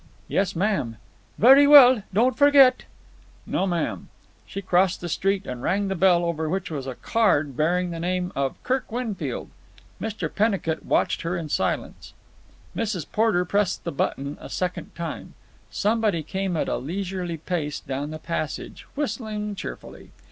[0.27, 0.97] "Yes, ma'am."
[1.37, 2.01] "Very well.
[2.11, 2.85] Don't forget."
[3.45, 4.09] "No, ma'am."
[4.47, 7.99] She crossed the street and rang the bell over which was a card hearing the
[7.99, 9.51] name of "Kirk Winfield".
[10.01, 10.27] Mr.
[10.27, 12.13] Pennicut watched her in silence.
[12.75, 13.05] Mrs.
[13.11, 15.35] Porter pressed the button a second time.
[15.69, 20.09] Somebody came at a leisurely pace down the passage, whistling cheerfully.